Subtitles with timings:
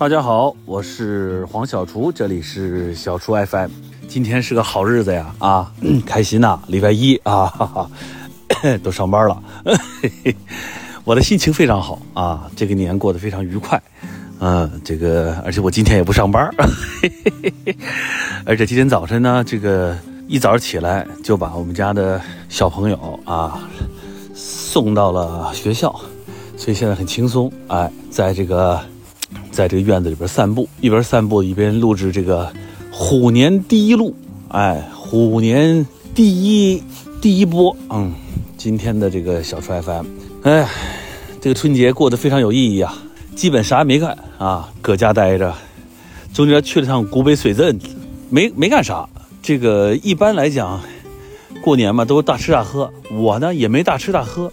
[0.00, 3.68] 大家好，我是黄小厨，这里是小厨 FM。
[4.08, 5.70] 今天是个好日子呀，啊，
[6.06, 6.58] 开心呐！
[6.68, 7.90] 礼拜一啊，哈哈，
[8.82, 9.42] 都上班了，
[11.04, 13.78] 我的心情非常好啊，这个年过得非常愉快，
[14.38, 16.50] 嗯，这个而且我今天也不上班，
[18.46, 19.94] 而且今天早晨呢，这个
[20.26, 23.68] 一早起来就把我们家的小朋友啊
[24.34, 25.94] 送到了学校，
[26.56, 28.80] 所以现在很轻松，哎，在这个。
[29.50, 32.52] 在这个院子里边散步，一边散步一边录制这个
[32.90, 34.14] 虎年第一录，
[34.48, 36.82] 哎，虎年第一
[37.20, 38.12] 第一波，嗯，
[38.56, 40.06] 今天的这个小川 FM，
[40.42, 40.68] 哎，
[41.40, 42.94] 这个春节过得非常有意义啊，
[43.34, 45.54] 基本啥也没干啊，搁家待着，
[46.32, 47.78] 中间去了趟古北水镇，
[48.28, 49.08] 没没干啥。
[49.42, 50.80] 这个一般来讲，
[51.62, 54.52] 过年嘛都大吃大喝，我呢也没大吃大喝，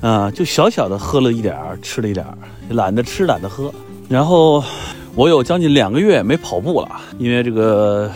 [0.00, 2.36] 啊，就小小的喝了一点儿，吃了一点儿，
[2.70, 3.72] 懒得吃懒得喝。
[4.08, 4.62] 然后
[5.14, 8.10] 我有将近两个月没跑步了，因为这个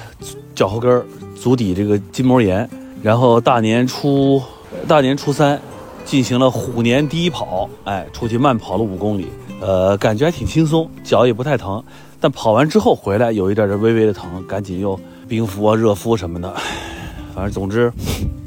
[0.54, 2.68] 脚后跟、足底这个筋膜炎。
[3.00, 4.42] 然后大年初
[4.88, 5.60] 大年初三
[6.04, 9.28] 进行了虎年第一跑，哎，出去慢跑了五公里，
[9.60, 11.82] 呃，感觉还挺轻松，脚也不太疼。
[12.20, 16.52] 但跑完之后回来有一点点微微的疼，赶紧又冰敷啊、热敷什么的。
[17.32, 17.92] 反正总之，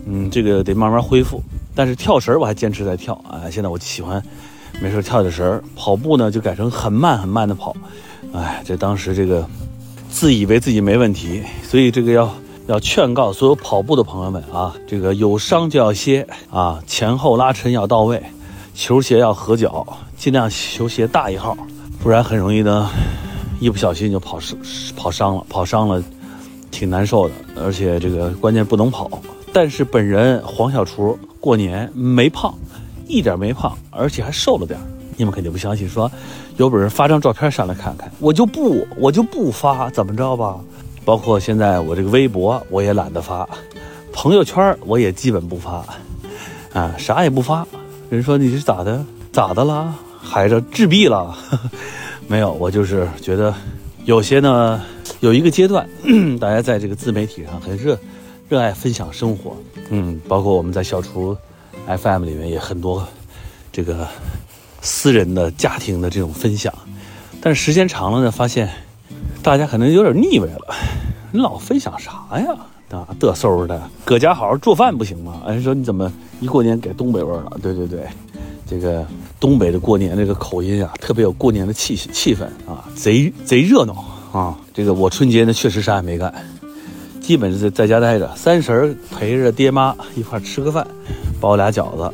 [0.06, 1.42] 嗯，这个得慢慢恢复。
[1.74, 4.22] 但是跳绳我还坚持在跳啊，现在我喜欢。
[4.80, 7.76] 没事跳跳绳，跑步呢就改成很慢很慢的跑，
[8.34, 9.46] 哎，这当时这个
[10.10, 12.34] 自以为自己没问题，所以这个要
[12.68, 18.22] 要劝告所有跑步的朋友们啊，这个有伤就要歇啊，前后拉伸要到位，
[18.74, 19.86] 球鞋要合脚，
[20.18, 21.58] 尽量球鞋大一号，
[22.02, 22.90] 不然很容易呢，
[23.60, 24.58] 一不小心就跑伤
[24.96, 26.02] 跑伤了，跑伤了
[26.72, 29.10] 挺难受的，而且这个关键不能跑。
[29.54, 32.54] 但是本人黄小厨过年没胖。
[33.12, 34.80] 一点没胖，而且还瘦了点
[35.18, 36.10] 你们肯定不相信，说
[36.58, 38.10] 有本事发张照片上来看看。
[38.20, 40.56] 我就不，我就不发，怎么着吧？
[41.04, 43.48] 包括现在我这个微博我也懒得发，
[44.14, 45.86] 朋友圈我也基本不发，
[46.74, 47.68] 啊，啥也不发。
[48.10, 49.04] 人说你是咋的？
[49.32, 49.94] 咋的了？
[50.18, 51.38] 孩子自闭了？
[52.28, 53.54] 没有，我就是觉得
[54.06, 54.82] 有些呢，
[55.20, 55.88] 有一个阶段，
[56.40, 57.98] 大家在这个自媒体上很热，
[58.48, 59.56] 热爱分享生活。
[59.90, 61.36] 嗯，包括我们在小厨。
[61.88, 63.08] FM 里面也很多
[63.72, 64.08] 这个
[64.82, 66.74] 私人的家庭的这种分享，
[67.42, 68.70] 但是时间长了呢，发现
[69.44, 70.76] 大家可能有点腻味了。
[71.32, 72.48] 你老分享啥呀？
[72.92, 75.42] 啊，嘚嗖的，搁家好好做饭不行吗？
[75.48, 77.58] 人说你怎么一过年改东北味了？
[77.62, 78.06] 对对对，
[78.68, 79.06] 这个
[79.40, 83.94] 东北的过年这个口音啊，特别有过年的气气氛啊，贼贼热闹
[84.34, 84.58] 啊。
[84.74, 86.34] 这个我春节呢确实啥也没干，
[87.22, 90.86] 基本是在在家待着，三十陪着爹妈一块吃个饭。
[91.42, 92.10] 包俩饺子，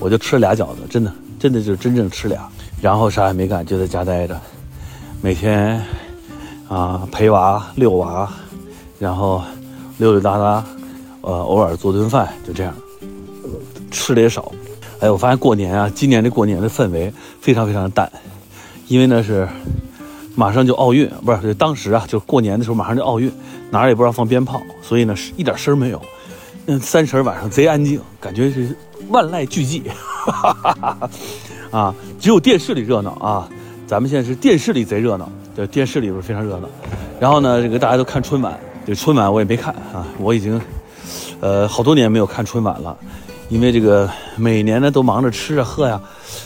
[0.00, 2.46] 我就吃俩饺子，真的，真的就真正吃俩，
[2.80, 4.38] 然后啥也没干，就在家待着，
[5.20, 5.80] 每天
[6.68, 8.28] 啊陪娃遛娃，
[8.98, 9.40] 然后
[9.98, 10.64] 溜溜达达，
[11.20, 12.74] 呃，偶尔做顿饭，就这样，
[13.92, 14.50] 吃的也少。
[14.98, 18.10] 哎，我发现过年啊，今年的过年的氛围非常非常淡，
[18.88, 19.48] 因为呢是
[20.34, 23.30] 马上就奥运，不是当时啊，就是过年的时候马上就奥运，
[23.70, 26.02] 哪儿也不让放鞭炮，所以呢是一点声没有。
[26.66, 28.76] 嗯，三十晚上贼安静，感觉是
[29.08, 29.82] 万籁俱寂，
[31.72, 33.48] 啊，只有电视里热闹啊。
[33.86, 36.68] 咱们现在是电视里贼热闹，这电视里边非常热闹。
[37.20, 40.58] 然后呢，这个大家都看春晚，这春晚我也没看啊，我已经
[41.40, 42.96] 呃好多年没有看春晚了，
[43.52, 46.00] 因为这个每年呢都忙着吃啊喝呀，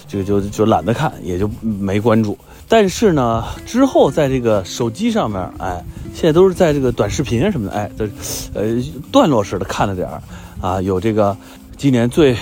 [0.09, 2.37] 这个就就懒得看，也就没关注。
[2.67, 5.81] 但是呢，之后在这个手机上面，哎，
[6.12, 8.09] 现在都是在这个短视频什么的，哎，这，
[8.55, 10.21] 呃，段落式的看了点儿，
[10.61, 11.37] 啊，有这个
[11.77, 12.37] 今年最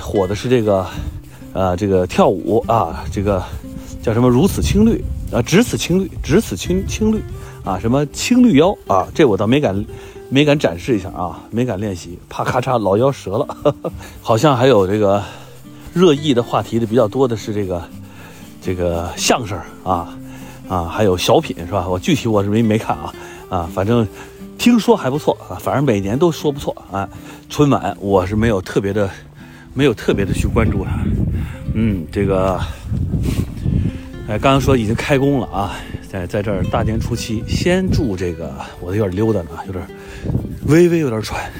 [0.00, 0.86] 火的是这个，
[1.52, 3.44] 呃，这个跳舞啊，这个
[4.02, 7.20] 叫什么如此青绿啊，只此青绿，只此青青绿，
[7.64, 9.84] 啊，什么青绿腰啊，这我倒没敢
[10.28, 13.74] 没敢展示一下啊，没敢练习，怕咔嚓老腰折了。
[14.22, 15.22] 好像还有这个
[15.92, 17.82] 热议的话题的比较多的是这个。
[18.62, 20.18] 这个相声啊，
[20.68, 21.86] 啊，还有小品是吧？
[21.88, 23.14] 我具体我是没没看啊，
[23.48, 24.04] 啊，反正
[24.58, 27.08] 听说还不错啊，反正每年都说不错啊。
[27.48, 29.08] 春晚我是没有特别的，
[29.72, 30.98] 没有特别的去关注它。
[31.74, 32.58] 嗯，这个，
[34.26, 35.76] 哎，刚刚说已经开工了啊，
[36.10, 39.86] 在在这儿大年初七，先祝这个我有点溜达呢，有点
[40.66, 41.50] 微微有点喘，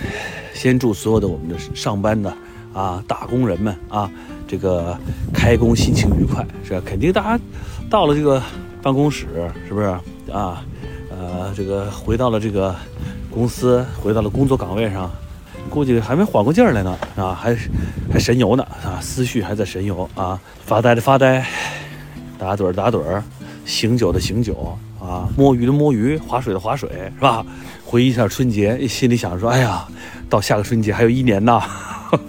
[0.54, 2.32] 先祝所有的我们的上班的
[2.72, 4.10] 啊打工人们啊。
[4.48, 4.96] 这个
[5.34, 6.80] 开工心情愉快是？
[6.82, 7.44] 肯定大家
[7.90, 8.40] 到了这个
[8.80, 9.26] 办公室，
[9.66, 9.86] 是不是
[10.30, 10.62] 啊？
[11.10, 12.72] 呃，这个回到了这个
[13.28, 15.10] 公司，回到了工作岗位上，
[15.68, 17.56] 估计还没缓过劲儿来呢啊，还
[18.12, 21.44] 还神游呢啊，思绪还在神游啊，发呆的发呆，
[22.38, 23.24] 打盹儿打盹儿，
[23.64, 27.44] 醒酒的醒酒啊，摸鱼的摸鱼，划水的划水，是吧？
[27.88, 29.86] 回忆一下春节，心里想着说，哎呀，
[30.28, 31.62] 到下个春节还有一年呢，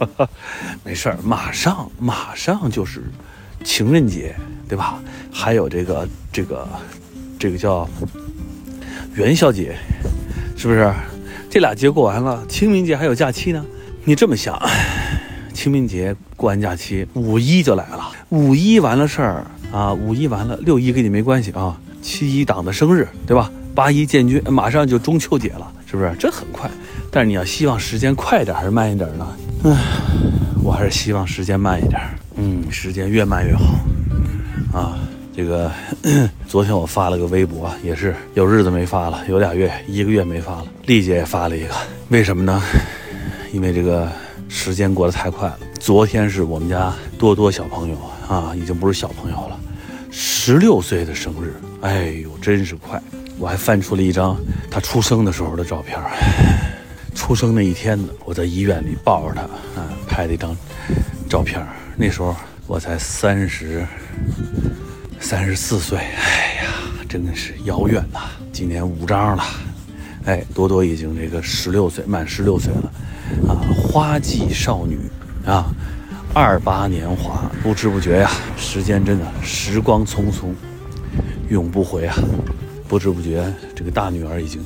[0.86, 3.02] 没事儿，马上马上就是
[3.64, 4.36] 情人节，
[4.70, 5.02] 对吧？
[5.34, 6.70] 还有这个这个
[7.40, 7.90] 这个叫
[9.16, 9.76] 元宵节，
[10.56, 10.94] 是不是？
[11.50, 13.66] 这俩节过完了，清明节还有假期呢。
[14.04, 14.62] 你这么想，
[15.56, 18.12] 清明节过完假期，五一就来了。
[18.30, 21.76] 五一完了事儿啊，五一完了，六一跟你没关系啊。
[22.00, 23.52] 七一党的生日，对吧？
[23.78, 26.12] 八一建军，马上就中秋节了，是不是？
[26.18, 26.68] 这很快。
[27.12, 29.28] 但是你要希望时间快点还是慢一点呢？
[29.66, 29.78] 唉，
[30.64, 32.02] 我还是希望时间慢一点。
[32.38, 34.98] 嗯，时间越慢越好啊。
[35.32, 35.72] 这个
[36.48, 40.66] 昨天我发了个微博，也是有日子没发了，有俩月、一个月没发了。
[40.88, 41.76] 丽姐也发了一个，
[42.10, 42.60] 为什么呢？
[43.54, 44.12] 因为这个
[44.50, 45.60] 时间过得太快了。
[45.80, 47.96] 昨天是我们家多多小朋友
[48.28, 49.60] 啊，已经不是小朋友了，
[50.10, 51.54] 十六岁的生日。
[51.82, 53.00] 哎呦，真是快！
[53.38, 54.38] 我还翻出了一张
[54.70, 56.00] 他出生的时候的照片，
[57.16, 59.42] 出生那一天呢，我在医院里抱着他
[59.82, 60.56] 啊，拍了一张
[61.30, 61.66] 照片。
[61.96, 62.36] 那时候
[62.66, 63.86] 我才三十。
[65.20, 66.70] 三十四岁，哎呀，
[67.10, 68.20] 真的是遥远呐！
[68.54, 69.44] 今年五张了，
[70.26, 72.92] 哎，多多已经这个十六岁，满十六岁了，
[73.50, 75.00] 啊，花季少女
[75.44, 75.74] 啊，
[76.36, 80.54] 二八年华，不知不觉呀，时间真的时光匆匆，
[81.50, 82.16] 永不回啊！
[82.88, 84.64] 不知不觉，这个大女儿已经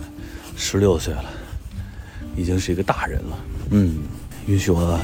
[0.55, 1.25] 十六岁了，
[2.35, 3.39] 已经是一个大人了。
[3.71, 3.99] 嗯，
[4.45, 4.99] 允许我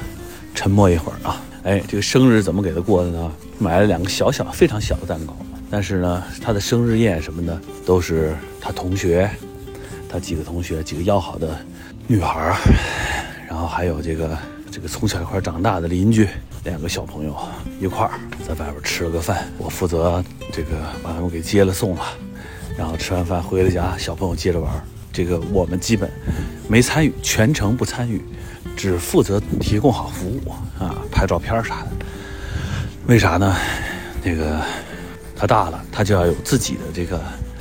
[0.54, 1.42] 沉默一会儿啊。
[1.64, 3.32] 哎，这个生日怎么给她过的呢？
[3.60, 5.36] 买了两个小小、非常小的蛋糕，
[5.70, 9.30] 但是呢，她的生日宴什么的都是她同学，
[10.08, 11.58] 她几个同学、几个要好的
[12.06, 12.56] 女孩，
[13.50, 14.38] 然后还有这个
[14.72, 16.30] 这个从小一块长大的邻居，
[16.64, 17.36] 两个小朋友
[17.82, 18.12] 一块儿
[18.48, 19.46] 在外边吃了个饭。
[19.58, 20.24] 我负责
[20.54, 22.06] 这个把他们给接了送了，
[22.78, 24.72] 然后吃完饭回了家，小朋友接着玩。
[25.12, 26.12] 这个我们基本
[26.68, 28.22] 没参与，全程不参与。
[28.76, 31.88] 只负责提供好服务啊，拍照片啥的。
[33.08, 33.56] 为啥呢？
[34.24, 34.62] 那个
[35.36, 37.18] 他大了，他就要有自己的这个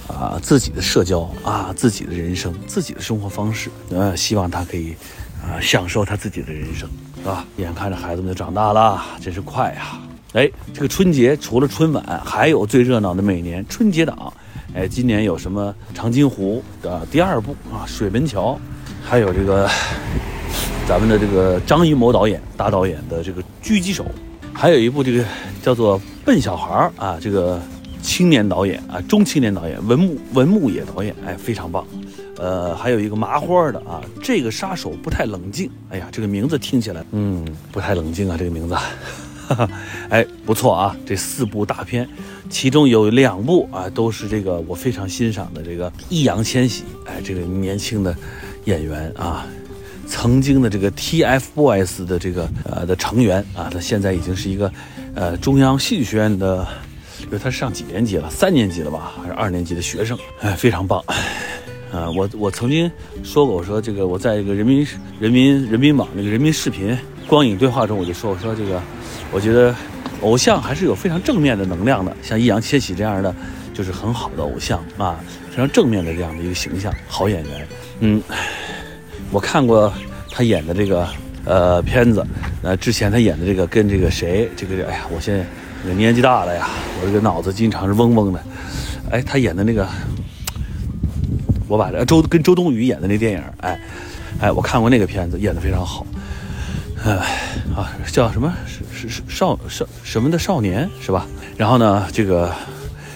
[0.08, 3.70] 啊，自己的社交啊，自己的人生，自己的生活方式。
[3.88, 4.94] 呃，希望他可以
[5.42, 6.86] 啊，享受他自己的人生，
[7.16, 7.46] 是吧？
[7.56, 9.98] 眼看着孩子们就长大了，真是快呀！
[10.34, 14.30] 哎，这个春节除了春晚，还有最热闹的每年春节档。
[14.74, 18.58] 哎，今年有什么长津湖的第二部啊，水门桥，
[19.02, 19.68] 还有这个。
[20.88, 24.06] 咱们的这个张艺谋导演大导演的这个狙击手，
[24.52, 25.24] 还有一部这个
[25.60, 27.60] 叫做《笨小孩》啊，这个
[28.00, 31.84] 青年导演啊，中青年导演文牧文牧野导演，哎，非常棒。
[32.38, 35.68] 呃，还有一个麻花的啊，这个杀手不太冷静。
[35.90, 38.76] 哎呀，这个名字听起来，嗯，不太冷静啊，这个名字。
[39.48, 39.70] 哈 哈
[40.08, 42.08] 哎，不错啊，这四部大片，
[42.50, 48.14] 其中有两部啊，都是这个我非常欣赏的这个易烊千玺，哎，这个年轻的
[48.64, 49.46] 演员啊。
[50.08, 54.72] 曾经的这个 TFBOYS 的这个呃的成员啊，他现在已经是一个
[55.16, 56.64] 呃中央戏剧学院的，
[57.24, 58.30] 因为他上几年级了？
[58.30, 59.12] 三年级了吧？
[59.20, 60.16] 还是二年级的学生？
[60.42, 61.02] 哎，非常棒！
[61.92, 62.88] 啊， 我我曾经
[63.24, 64.86] 说过，我说这个我在这个人民
[65.18, 66.96] 人民人民网那个人民视频
[67.26, 68.80] 光影对话中，我就说我说这个，
[69.32, 69.74] 我觉得
[70.22, 73.34] 偶像还是有非常正面的能量的，像易烊千玺这样的
[73.74, 75.20] 就是很好的偶像啊，
[75.50, 77.66] 非常正面的这样的一个形象，好演员，
[78.00, 78.22] 嗯。
[79.32, 79.92] 我看过
[80.30, 81.08] 他演的这个
[81.44, 82.24] 呃片子，
[82.62, 86.68] 呃，之前他演的这个跟这个谁，这个哎呀，我现在年纪大了呀，
[87.02, 88.40] 我这个脑子经常是嗡嗡的。
[89.10, 89.84] 哎，他演的那个，
[91.66, 93.80] 我把这周跟周冬雨演的那电影，哎，
[94.42, 96.06] 哎，我看过那个片子，演的非常好。
[97.06, 98.52] 哎，啊，叫什么？
[98.66, 101.26] 是是少少什么的少年是吧？
[101.56, 102.52] 然后呢，这个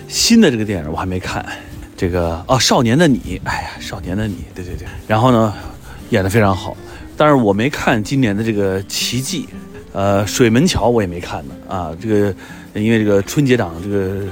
[0.08, 1.44] 新的这个电影我还没看，
[1.96, 4.86] 这个哦，少年的你，哎呀，少年的你，对对对。
[5.06, 5.52] 然后呢？
[6.10, 6.76] 演得非常好，
[7.16, 9.48] 但是我没看今年的这个奇迹，
[9.92, 12.34] 呃，水门桥我也没看呢啊，这个
[12.74, 14.24] 因为这个春节档这个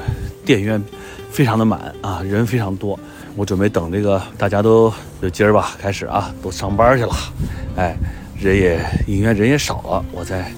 [0.45, 0.83] 电影院
[1.31, 2.99] 非常的满啊，人非常多，
[3.37, 7.15] 我准备等这个大家都就今儿吧开始啊，都上班去了，
[7.77, 7.97] 哎，
[8.41, 10.53] 人也影院人也少了，我再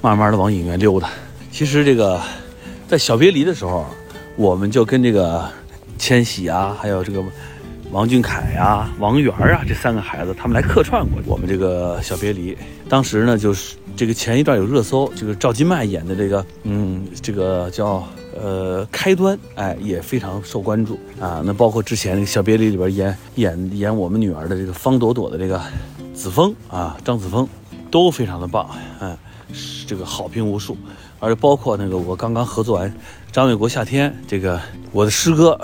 [0.00, 1.10] 慢慢的往影院溜达。
[1.50, 2.20] 其实这个
[2.86, 3.86] 在小别离的时候，
[4.36, 5.48] 我们就跟这个
[5.98, 7.22] 千玺啊，还有这个。
[7.90, 12.56] 王俊凯呀，王源啊，这三个孩子，他们来客串过我们这个小别离。
[12.88, 18.02] 当时呢，就是这个前一段有热搜，这个赵今麦演的这个，嗯，这个叫
[18.34, 21.42] 呃开端，哎，也非常受关注啊。
[21.44, 25.60] 那包括之前小别离里边演演演我们女儿的这个方朵朵的这个
[26.14, 27.48] 子枫啊，张子枫，
[27.90, 28.68] 都非常的棒，
[29.00, 29.16] 嗯，
[29.86, 30.76] 这个好评无数。
[31.18, 32.92] 而且包括那个我刚刚合作完
[33.30, 34.60] 张卫国夏天这个
[34.92, 35.58] 我的师哥。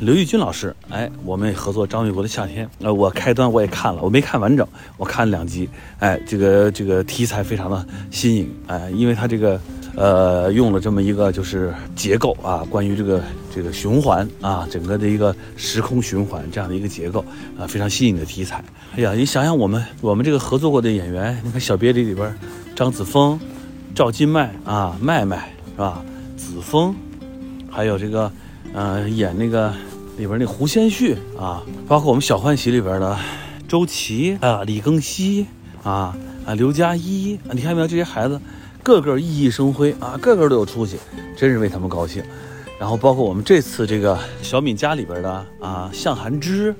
[0.00, 4.64] 刘玉军老师，哎，我们也合作张卫国的夏天，呃，我开端我也看了，我没看完整，
[4.96, 5.68] 我看了两集，
[5.98, 9.60] 哎，这个这个题材非常的新颖，哎，因为他这个
[9.98, 13.20] 呃用了这么一个就是结构啊，关于这个
[13.52, 17.24] 这个循环啊，整个的一个时空循环这样的一个结构
[17.58, 18.64] 啊，非常新颖的题材。
[18.94, 22.32] 哎呀，你想想我们我们这个合作过的演员，你看《小别离》里边
[22.76, 23.38] 张子枫、
[23.94, 26.04] 赵今麦啊，麦麦是吧？
[26.36, 26.94] 子枫，
[27.68, 28.30] 还有这个
[28.72, 29.74] 呃演那个。
[30.18, 33.16] 里边那胡先煦啊，包括我们《小欢喜》里边的
[33.68, 35.46] 周琦啊、李庚希
[35.84, 36.12] 啊、
[36.44, 37.86] 啊刘佳一，你看没有？
[37.86, 38.40] 这些孩子
[38.82, 40.96] 个个熠熠生辉啊，个个都有出息，
[41.36, 42.22] 真是为他们高兴。
[42.78, 46.74] 然后包括我们这次这个《小敏家》里边的啊，向涵之，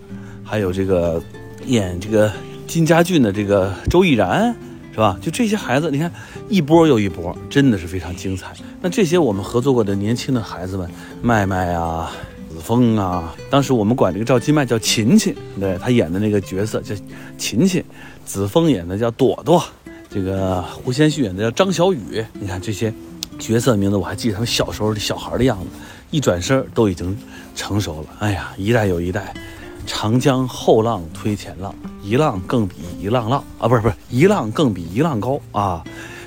[0.44, 1.22] 还有这个
[1.66, 2.32] 演这个
[2.66, 4.54] 金家俊的这个周翊然，
[4.92, 5.18] 是吧？
[5.20, 6.12] 就这些孩子，你看
[6.48, 8.54] 一波又一波，真的是非常精彩。
[8.80, 10.90] 那这些我们合作过的年轻的孩子们，
[11.22, 12.10] 麦麦啊。
[12.50, 16.94] 子枫啊，当时我们管这个赵今麦叫琴琴，对他演的那个角色叫
[17.36, 17.84] 琴琴，
[18.24, 19.62] 子枫演的叫朵朵，
[20.10, 22.24] 这个胡先煦演的叫张小雨。
[22.32, 22.92] 你看这些
[23.38, 25.66] 角色名字，我还记得他们小时候的小孩的样子，
[26.10, 27.16] 一转身都已经
[27.54, 28.08] 成熟了。
[28.20, 29.34] 哎呀，一代又一代，
[29.86, 35.84] 长江后浪推前浪，一浪更比一浪浪啊，不是不是，一浪更比一浪高啊，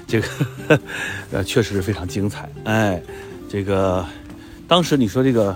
[0.07, 0.27] 这个
[1.31, 2.49] 呃确实是非常精彩。
[2.63, 3.01] 哎，
[3.49, 4.05] 这个
[4.67, 5.55] 当时你说这个。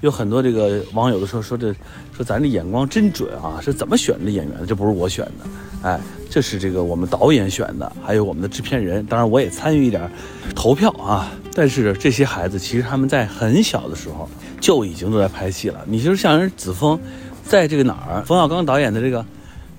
[0.00, 1.74] 有很多这个网友的时候说这
[2.16, 4.66] 说咱这眼光真准啊，是怎么选的演员？
[4.66, 6.00] 这不是我选的，哎，
[6.30, 10.08] 这是这个我们导演选的，还有我们的制片人，当然我也参与一点
[10.54, 11.32] 投票啊。
[11.52, 14.28] 但是这些孩子其实他们在很小的时候
[14.60, 15.80] 就已经都在拍戏了。
[15.86, 17.00] 你就是像人子枫，
[17.44, 19.20] 在这个哪儿，冯小刚导演的这个《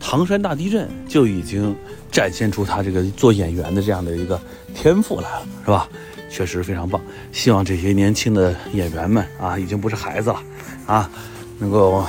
[0.01, 1.73] 唐山大地震》就已经
[2.11, 4.37] 展现出他这个做演员的这样的一个
[4.75, 5.87] 天赋来了，是吧？
[6.29, 10.39] 确实非常棒，希望这些年轻的演员们啊，已经不是孩子了，
[10.85, 11.09] 啊，
[11.57, 12.05] 能够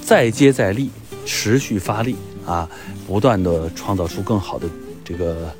[0.00, 0.90] 再接再厉，
[1.26, 2.16] 持续发力
[2.46, 2.68] 啊，
[3.06, 4.68] 不断的创造出更好的
[5.04, 5.52] 这个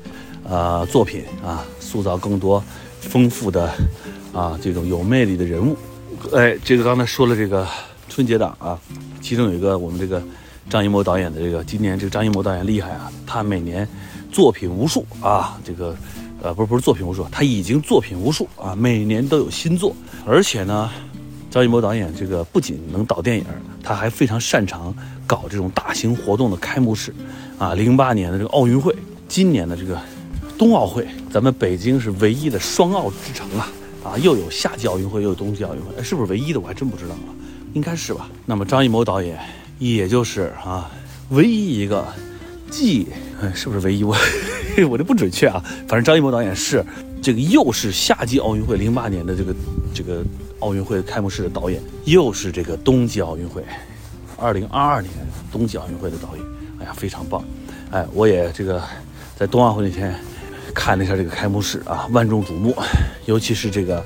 [0.43, 2.63] 呃作品啊，塑造更多
[3.01, 3.69] 丰富的
[4.33, 5.77] 啊这种有魅力的人物。
[6.33, 7.67] 哎，这个刚才说了这个
[8.07, 8.79] 春节档啊，
[9.21, 10.23] 其中有一个我们这个
[10.69, 13.87] 张艺谋导演的这个，今年这个张艺谋导演厉害啊，他每年
[14.31, 15.93] 作品无数啊，这个。
[16.47, 19.93] 呃，不是不是作品无数，他已经作品无数啊，每年都有新作，
[20.25, 20.89] 而且呢，
[21.51, 23.43] 张艺谋导演这个不仅能导电影，
[23.83, 27.13] 他还非常擅长搞这种大型活动的开幕式，
[27.59, 28.95] 啊，零八年的这个奥运会，
[29.27, 29.99] 今年的这个
[30.57, 33.69] 冬奥会，咱们北京是唯一的双奥之城啊，
[34.05, 36.61] 啊，又有夏季奥运会，又有冬季奥运会，是不是唯一的？
[36.61, 37.27] 我还真不知道啊，
[37.73, 38.29] 应该是吧。
[38.45, 39.37] 那么张艺谋导演，
[39.79, 40.89] 也就是啊，
[41.31, 42.07] 唯一一个。
[42.69, 43.07] 既，
[43.55, 44.03] 是不是唯一？
[44.03, 44.13] 我
[44.85, 45.63] 我这不准确啊。
[45.87, 46.83] 反正张艺谋导演是
[47.21, 49.55] 这个，又是夏季奥运会零八年的这个
[49.93, 50.23] 这个
[50.59, 53.63] 奥运会开幕式的导演，又是这个冬季奥运会
[54.37, 55.11] 二零二二年
[55.51, 56.45] 冬季奥运会的导演。
[56.79, 57.43] 哎呀，非常棒！
[57.89, 58.81] 哎，我也这个
[59.35, 60.13] 在冬奥会那天
[60.75, 62.75] 看了一下这个开幕式啊，万众瞩目。
[63.25, 64.03] 尤其是这个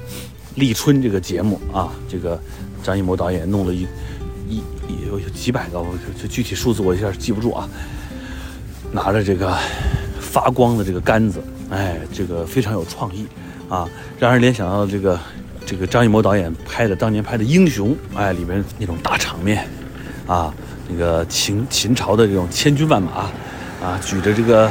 [0.55, 2.39] 立春这个节目啊，这个
[2.81, 3.85] 张艺谋导演弄了一
[4.47, 4.61] 一
[5.05, 7.69] 有有几百个，我这具体数字我一下记不住啊。
[8.93, 9.57] 拿着这个
[10.31, 13.27] 发光的这个杆子，哎，这个非常有创意
[13.67, 13.85] 啊，
[14.17, 15.19] 让人联想到这个
[15.65, 19.67] 这个张艺谋导演拍的当年拍的《英雄》，哎，里面那种大场面
[20.25, 20.53] 啊，
[20.87, 23.29] 那个秦秦朝的这种千军万马
[23.83, 24.67] 啊，举着这个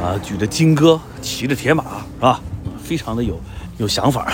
[0.00, 2.40] 啊举着金戈，骑着铁马，是吧？
[2.80, 3.40] 非常的有
[3.78, 4.32] 有想法，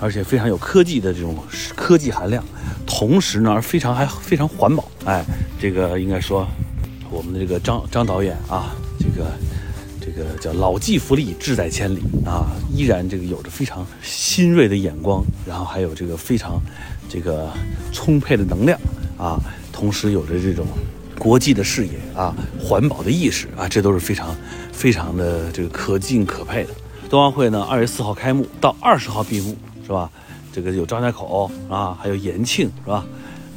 [0.00, 1.36] 而且非常有科技的这种
[1.76, 2.42] 科技含量，
[2.86, 5.22] 同时呢，非常还非常环保，哎，
[5.60, 6.46] 这个应该说。
[7.12, 9.28] 我们的这个张张导演啊，这个
[10.12, 16.60] 这个叫老骥伏枥，志在千里啊，依然这个有着非常新锐的眼光，然后还有这个非常
[17.08, 17.48] 这个
[17.92, 18.78] 充沛的能量
[19.16, 19.38] 啊，
[19.72, 20.66] 同时有着这种
[21.16, 24.34] 国际的视野啊，环保的意识啊，这都是非常
[24.72, 26.70] 非常的这个可敬可佩的。
[27.08, 30.10] 冬奥会呢，二月四号开幕，到二十号闭幕，是吧？
[30.52, 33.06] 这个有张家口啊，还有延庆，是吧？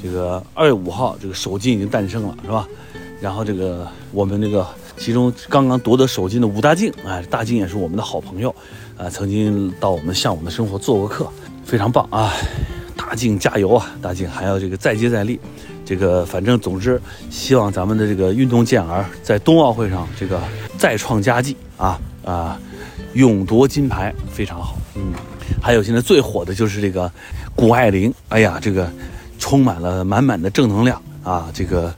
[0.03, 2.67] 这个二月五号，这个首金已经诞生了，是吧？
[3.19, 8.53] 然后这个我们这个其中刚刚夺得首金的武大靖，哎，大靖也是我们的好朋友，
[8.97, 11.27] 啊，曾经到我们向往的生活做过客，
[11.65, 12.31] 非常棒啊！
[12.95, 13.91] 大靖加油啊！
[14.01, 15.39] 大靖还要这个再接再厉，
[15.83, 20.39] 这个反正总之希望咱们的这个运动健儿在冬奥会上这个
[20.77, 22.59] 再创佳绩啊啊，
[23.13, 24.77] 勇夺金牌，非常好。
[24.95, 25.12] 嗯，
[25.62, 27.12] 还有现在最火的就是这个
[27.55, 28.89] 谷爱凌，哎呀，这个
[29.39, 31.93] 充满了满满的正能量啊，这个。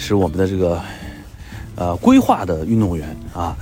[0.00, 0.80] 使我们的这个，
[1.78, 3.56] 呃，规划的运动员啊，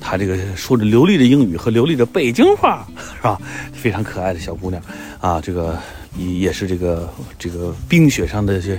[0.00, 3.40] 她这个说着流利的英语和流利的北京话，是吧？
[3.72, 4.80] 非常可爱的小姑娘
[5.20, 5.76] 啊，这个
[6.16, 8.78] 也也是这个这个冰雪上的这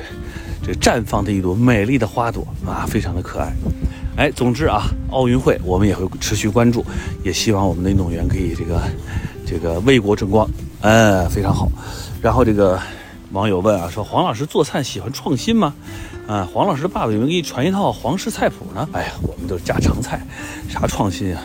[0.64, 3.52] 这绽放的一朵美丽的花朵啊，非常的可爱。
[4.16, 6.86] 哎，总之啊，奥运会我们也会持续关注，
[7.24, 8.82] 也希望我们的运动员可以这个
[9.46, 10.50] 这个为国争光，
[10.82, 11.70] 哎，非常好。
[12.22, 12.80] 然后这个
[13.32, 15.74] 网友问啊，说黄老师做菜喜欢创新吗？
[16.28, 18.88] 啊，黄老师的爸爸有没有给你传一套皇室菜谱呢？
[18.92, 20.22] 哎呀，我们都是家常菜，
[20.70, 21.42] 啥创新啊？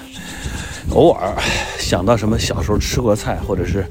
[0.91, 1.33] 偶尔
[1.79, 3.87] 想到什么小时候吃过菜，或者是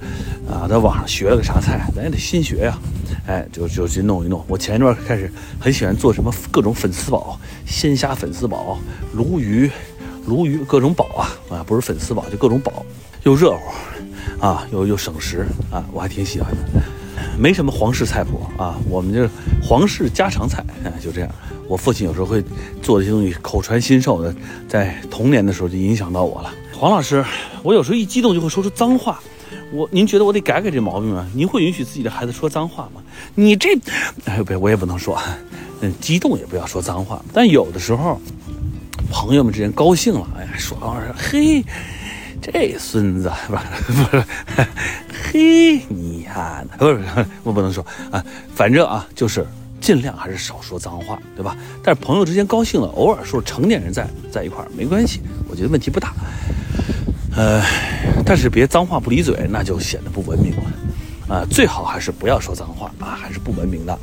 [0.51, 2.77] 啊，在网上学了个啥菜，咱也得新学呀。
[3.25, 4.43] 哎，就就去弄一弄。
[4.47, 8.77] 我前一段开始很喜欢做什么各种粉丝煲，鲜虾粉丝煲、
[9.13, 9.71] 鲈鱼、
[10.27, 12.85] 鲈鱼各种煲啊啊，不是粉丝煲，就各种煲，
[13.23, 16.81] 又热乎啊，又又省时啊，我还挺喜欢的。
[17.37, 19.29] 没什么皇室菜谱啊，我们这
[19.61, 21.29] 皇室家常菜，哎，就这样。
[21.67, 22.43] 我父亲有时候会
[22.81, 24.35] 做这些东西，口传心授的，
[24.67, 26.53] 在童年的时候就影响到我了。
[26.73, 27.23] 黄老师，
[27.63, 29.21] 我有时候一激动就会说出脏话。
[29.71, 31.25] 我，您觉得我得改改这毛病吗？
[31.33, 33.01] 您会允许自己的孩子说脏话吗？
[33.35, 33.69] 你这，
[34.25, 35.17] 哎，别，我也不能说，
[35.79, 37.23] 嗯，激动也不要说脏话。
[37.31, 38.19] 但有的时候，
[39.09, 41.63] 朋友们之间高兴了，哎呀，说话说，嘿，
[42.41, 44.23] 这孙子，不是不是，
[45.31, 48.21] 嘿，你呀， 不是不是，我不能说啊，
[48.53, 49.47] 反正啊，就是
[49.79, 51.55] 尽量还是少说脏话，对吧？
[51.81, 56.13] 但是朋友之间高兴了，偶尔说成年人在在一块儿没关系，我觉得问题不大。
[57.33, 57.63] 呃，
[58.25, 63.97] 但是别脏话不离嘴，那就显得不文明了，啊，最好还是不要说脏话啊，还是不文明的。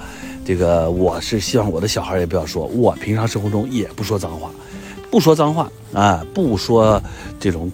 [0.47, 4.51] 这个我是希望我的小孩也不要说，我平常生活中也不说脏话，
[5.11, 7.03] 不说脏话啊，不说
[7.39, 7.71] 这种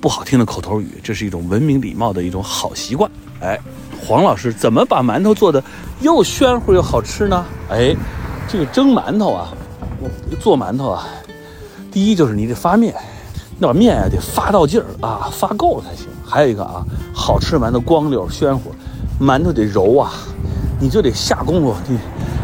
[0.00, 3.10] 不好听的口头语，这是一种文明礼貌的一种好习惯。
[3.40, 3.58] 哎，
[4.00, 5.62] 黄老师怎么把馒头做的
[6.00, 7.44] 又暄乎又好吃呢？
[7.68, 7.94] 哎，
[8.48, 9.48] 这个蒸馒头啊，
[10.40, 11.08] 做馒头啊，
[11.90, 12.94] 第一就是你得发面。
[13.60, 16.06] 那把面啊得发到劲儿啊，发够了才行。
[16.24, 18.72] 还有一个啊，好吃馒头光溜暄乎，
[19.20, 20.12] 馒头得揉啊，
[20.80, 21.98] 你就得下功夫，你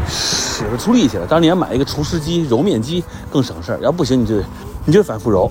[0.09, 1.25] 使得出力气了。
[1.25, 3.01] 当然你要买一个厨师机，揉面机
[3.31, 3.79] 更省事儿。
[3.81, 4.43] 要不行，你就得
[4.87, 5.49] 你就反复揉，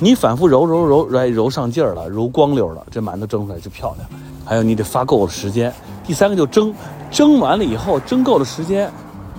[0.00, 4.06] 你反复揉揉揉，来揉上劲儿了，揉光溜了，这馒头蒸出来就漂亮。
[4.44, 5.72] 还有你得发够了时间。
[6.06, 6.74] 第三个就蒸，
[7.10, 8.92] 蒸完了以后蒸够了时间，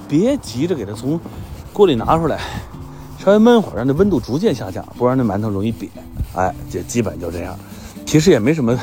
[0.08, 1.19] 别急着给它从
[1.71, 2.39] 锅里拿出来。
[3.23, 5.88] 稍微焖会儿，让那温度逐渐下降，不然那馒头容易瘪。
[6.34, 7.56] 哎，这基本就这样。
[8.08, 8.76] 其实也没什么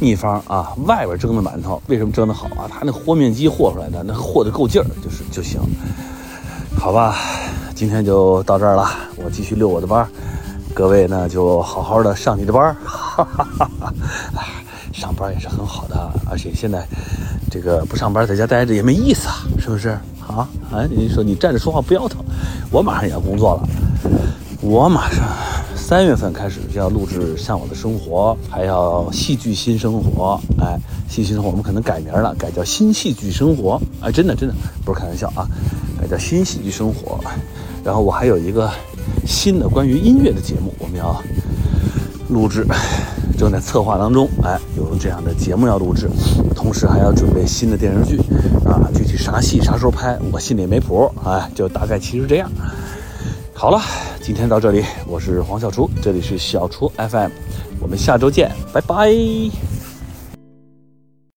[0.00, 0.72] 秘方啊。
[0.86, 2.64] 外边蒸的馒头为什么蒸得好啊？
[2.70, 5.60] 它那和面机和出来的，那和的够劲儿，就是就行。
[6.78, 7.16] 好吧，
[7.74, 8.88] 今天就到这儿了。
[9.24, 10.06] 我继续遛我的弯，
[10.74, 12.76] 各位呢就好好的上你的班。
[12.84, 13.92] 哈哈哈哈
[14.92, 16.86] 上班也是很好的，而且现在
[17.50, 19.88] 这个不上班在家待着也没意思啊，是不是？
[20.20, 22.22] 啊，哎，你说你站着说话不腰疼，
[22.70, 23.68] 我马上也要工作了，
[24.60, 25.24] 我马上
[25.74, 35.48] 三月份开始就要录制《向往的生活》，还要戏剧新生活，哎，戏剧新生活我们可能改名了，改叫新戏剧生活，哎，真的真的不是开玩笑啊，
[36.00, 37.18] 改叫新戏剧生活。
[37.84, 38.70] 然后我还有一个
[39.26, 41.22] 新的关于音乐的节目，我们要
[42.28, 42.66] 录制。
[43.36, 46.08] 正在策划当中，哎，有这样的节目要录制，
[46.54, 48.16] 同时还要准备新的电视剧，
[48.64, 52.48] 啊，具体啥戏啥时候拍，我心里没谱，哎，就大概其实这样。
[53.52, 53.80] 好了，
[54.22, 57.30] 今天到这里，我是黄小厨，这里是小厨 FM，
[57.80, 59.73] 我们下周见，拜拜。